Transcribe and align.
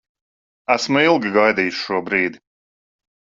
Esmu 0.75 1.03
ilgi 1.09 1.33
gaidījis 1.35 1.81
šo 1.89 1.99
brīdi. 2.09 2.41